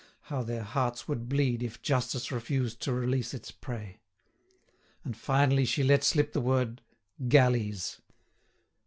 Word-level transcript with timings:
How 0.33 0.41
their 0.41 0.63
hearts 0.63 1.07
would 1.07 1.29
bleed 1.29 1.61
if 1.61 1.79
justice 1.83 2.31
refused 2.31 2.81
to 2.81 2.91
release 2.91 3.35
its 3.35 3.51
prey! 3.51 4.01
And 5.03 5.15
finally 5.15 5.63
she 5.63 5.83
let 5.83 6.03
slip 6.03 6.33
the 6.33 6.41
word 6.41 6.81
"galleys!" 7.27 8.01